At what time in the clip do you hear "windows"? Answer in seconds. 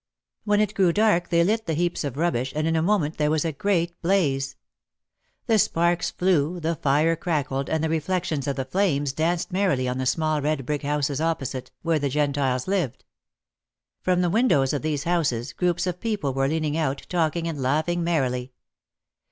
14.31-14.73